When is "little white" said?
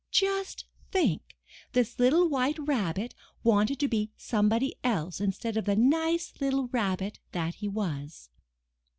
1.99-2.57